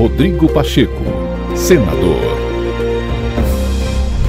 Rodrigo 0.00 0.50
Pacheco, 0.50 1.04
senador. 1.54 2.22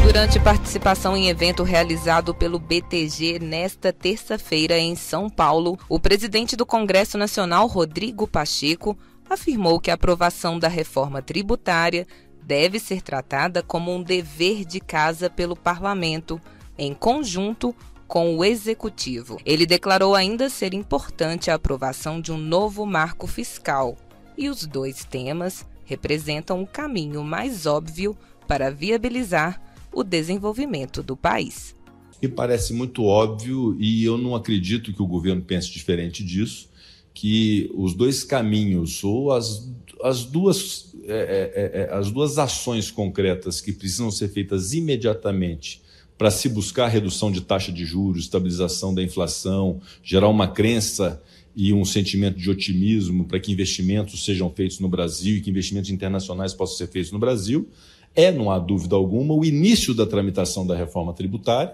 Durante 0.04 0.38
participação 0.38 1.16
em 1.16 1.30
evento 1.30 1.64
realizado 1.64 2.36
pelo 2.36 2.60
BTG 2.60 3.40
nesta 3.40 3.94
terça-feira 3.94 4.78
em 4.78 4.98
São 4.98 5.30
Paulo, 5.30 5.80
o 5.88 5.98
presidente 5.98 6.58
do 6.58 6.66
Congresso 6.66 7.18
Nacional, 7.18 7.68
Rodrigo 7.68 8.28
Pacheco, 8.28 8.98
afirmou 9.30 9.80
que 9.80 9.90
a 9.90 9.94
aprovação 9.94 10.60
da 10.60 10.68
reforma 10.68 11.22
tributária 11.22 12.06
deve 12.44 12.78
ser 12.78 13.02
tratada 13.02 13.64
como 13.64 13.96
um 13.96 14.04
dever 14.04 14.66
de 14.66 14.82
casa 14.82 15.30
pelo 15.30 15.56
parlamento, 15.56 16.38
em 16.78 16.94
conjunto 16.94 17.74
com 18.10 18.36
o 18.36 18.44
executivo. 18.44 19.38
Ele 19.46 19.66
declarou 19.66 20.16
ainda 20.16 20.50
ser 20.50 20.74
importante 20.74 21.50
a 21.50 21.56
aprovação 21.56 22.20
de 22.20 22.30
um 22.30 22.38
novo 22.38 22.86
marco 22.86 23.26
fiscal, 23.26 23.96
e 24.38 24.50
os 24.50 24.66
dois 24.66 25.04
temas 25.06 25.66
representam 25.86 26.62
o 26.62 26.68
caminho 26.68 27.24
mais 27.24 27.66
óbvio 27.66 28.18
para 28.48 28.72
viabilizar 28.72 29.62
o 29.94 30.04
desenvolvimento 30.04 31.04
do 31.04 31.18
país. 31.18 31.76
Me 32.22 32.28
parece 32.28 32.74
muito 32.74 33.04
óbvio 33.04 33.76
e 33.80 34.04
eu 34.04 34.18
não 34.18 34.36
acredito 34.36 34.94
que 34.94 35.02
o 35.02 35.08
governo 35.08 35.42
pense 35.42 35.72
diferente 35.72 36.24
disso, 36.24 36.70
que 37.14 37.70
os 37.74 37.94
dois 37.94 38.24
caminhos 38.24 39.04
ou 39.04 39.32
as, 39.32 39.70
as 40.04 40.24
duas 40.24 40.96
é, 41.04 41.14
é, 41.14 41.80
é, 41.80 41.82
é 41.82 41.94
as 41.94 42.12
duas 42.12 42.38
ações 42.38 42.92
concretas 42.92 43.60
que 43.60 43.74
precisam 43.74 44.12
ser 44.12 44.30
feitas 44.30 44.72
imediatamente 44.72 45.82
para 46.18 46.30
se 46.30 46.48
buscar 46.48 46.88
redução 46.88 47.32
de 47.32 47.42
taxa 47.42 47.72
de 47.72 47.84
juros, 47.84 48.26
estabilização 48.26 48.94
da 48.94 49.02
inflação, 49.02 49.82
gerar 50.04 50.28
uma 50.28 50.48
crença 50.48 51.20
e 51.56 51.74
um 51.74 51.84
sentimento 51.84 52.38
de 52.38 52.50
otimismo 52.50 53.26
para 53.26 53.40
que 53.40 53.52
investimentos 53.52 54.24
sejam 54.24 54.50
feitos 54.50 54.80
no 54.80 54.88
Brasil 54.88 55.38
e 55.38 55.42
que 55.42 55.50
investimentos 55.50 55.90
internacionais 55.90 56.54
possam 56.54 56.78
ser 56.78 56.88
feitos 56.88 57.12
no 57.12 57.20
Brasil, 57.20 57.70
é, 58.16 58.32
não 58.32 58.52
há 58.52 58.60
dúvida 58.60 58.96
alguma, 58.96 59.34
o 59.34 59.46
início 59.46 59.94
da 59.94 60.06
tramitação 60.06 60.66
da 60.66 60.76
reforma 60.76 61.14
tributária, 61.14 61.74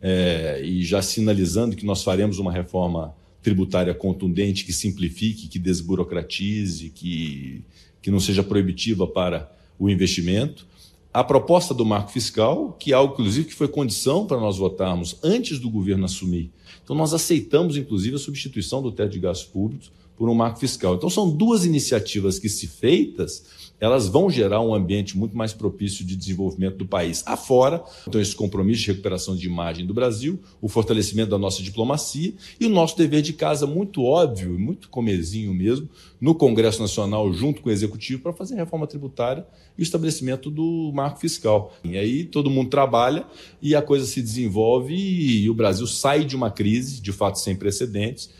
é, 0.00 0.60
e 0.62 0.82
já 0.82 1.00
sinalizando 1.00 1.76
que 1.76 1.86
nós 1.86 2.02
faremos 2.02 2.38
uma 2.38 2.52
reforma 2.52 3.14
tributária 3.42 3.94
contundente 3.94 4.64
que 4.64 4.72
simplifique, 4.72 5.48
que 5.48 5.58
desburocratize, 5.58 6.90
que, 6.90 7.62
que 8.00 8.10
não 8.10 8.20
seja 8.20 8.42
proibitiva 8.42 9.06
para 9.06 9.50
o 9.78 9.88
investimento. 9.90 10.66
A 11.14 11.22
proposta 11.22 11.72
do 11.72 11.86
marco 11.86 12.10
fiscal, 12.10 12.76
que 12.76 12.90
é 12.90 12.94
algo, 12.96 13.12
inclusive, 13.12 13.46
que 13.46 13.54
foi 13.54 13.68
condição 13.68 14.26
para 14.26 14.40
nós 14.40 14.58
votarmos 14.58 15.16
antes 15.22 15.60
do 15.60 15.70
governo 15.70 16.06
assumir. 16.06 16.50
Então, 16.82 16.96
nós 16.96 17.14
aceitamos, 17.14 17.76
inclusive, 17.76 18.16
a 18.16 18.18
substituição 18.18 18.82
do 18.82 18.90
teto 18.90 19.12
de 19.12 19.20
gastos 19.20 19.46
públicos 19.46 19.92
por 20.16 20.28
um 20.28 20.34
marco 20.34 20.58
fiscal. 20.58 20.96
Então, 20.96 21.08
são 21.08 21.30
duas 21.30 21.64
iniciativas 21.64 22.40
que, 22.40 22.48
se 22.48 22.66
feitas, 22.66 23.44
elas 23.84 24.08
vão 24.08 24.30
gerar 24.30 24.60
um 24.60 24.74
ambiente 24.74 25.16
muito 25.16 25.36
mais 25.36 25.52
propício 25.52 26.04
de 26.04 26.16
desenvolvimento 26.16 26.76
do 26.76 26.86
país. 26.86 27.22
Afora, 27.26 27.84
então, 28.08 28.20
esse 28.20 28.34
compromisso 28.34 28.82
de 28.82 28.88
recuperação 28.88 29.36
de 29.36 29.46
imagem 29.46 29.86
do 29.86 29.92
Brasil, 29.92 30.40
o 30.60 30.68
fortalecimento 30.68 31.30
da 31.30 31.38
nossa 31.38 31.62
diplomacia 31.62 32.32
e 32.58 32.66
o 32.66 32.70
nosso 32.70 32.96
dever 32.96 33.22
de 33.22 33.32
casa 33.32 33.66
muito 33.66 34.02
óbvio, 34.02 34.58
muito 34.58 34.88
comezinho 34.88 35.52
mesmo, 35.52 35.88
no 36.20 36.34
Congresso 36.34 36.80
Nacional, 36.80 37.32
junto 37.32 37.60
com 37.60 37.68
o 37.68 37.72
Executivo, 37.72 38.22
para 38.22 38.32
fazer 38.32 38.54
reforma 38.54 38.86
tributária 38.86 39.46
e 39.76 39.82
o 39.82 39.84
estabelecimento 39.84 40.50
do 40.50 40.90
marco 40.94 41.20
fiscal. 41.20 41.74
E 41.84 41.98
aí 41.98 42.24
todo 42.24 42.50
mundo 42.50 42.70
trabalha 42.70 43.26
e 43.60 43.74
a 43.74 43.82
coisa 43.82 44.06
se 44.06 44.22
desenvolve 44.22 44.94
e 44.94 45.50
o 45.50 45.54
Brasil 45.54 45.86
sai 45.86 46.24
de 46.24 46.34
uma 46.34 46.50
crise, 46.50 47.02
de 47.02 47.12
fato 47.12 47.38
sem 47.38 47.54
precedentes, 47.54 48.30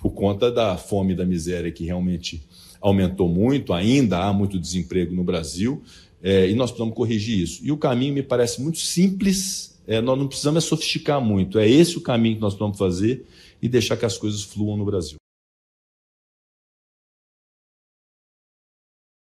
por 0.00 0.10
conta 0.10 0.50
da 0.50 0.76
fome 0.76 1.12
e 1.12 1.16
da 1.16 1.24
miséria 1.24 1.70
que 1.70 1.84
realmente 1.84 2.42
aumentou 2.80 3.28
muito, 3.28 3.72
ainda 3.72 4.18
há 4.18 4.32
muito 4.32 4.58
desemprego 4.58 5.14
no 5.14 5.24
Brasil, 5.24 5.82
é, 6.22 6.48
e 6.48 6.54
nós 6.54 6.70
precisamos 6.70 6.94
corrigir 6.94 7.40
isso. 7.40 7.60
E 7.62 7.70
o 7.70 7.76
caminho 7.76 8.14
me 8.14 8.22
parece 8.22 8.60
muito 8.60 8.78
simples, 8.78 9.78
é, 9.86 10.00
nós 10.00 10.18
não 10.18 10.26
precisamos 10.26 10.64
é 10.64 10.66
sofisticar 10.66 11.20
muito, 11.20 11.58
é 11.58 11.68
esse 11.68 11.96
o 11.96 12.00
caminho 12.00 12.36
que 12.36 12.40
nós 12.40 12.54
precisamos 12.54 12.78
fazer 12.78 13.24
e 13.60 13.68
deixar 13.68 13.96
que 13.96 14.04
as 14.04 14.16
coisas 14.16 14.42
fluam 14.42 14.76
no 14.76 14.84
Brasil. 14.84 15.17